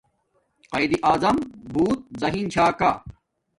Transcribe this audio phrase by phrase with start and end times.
[0.73, 1.37] قایداعظم
[1.71, 2.91] بوت زہین چھا کا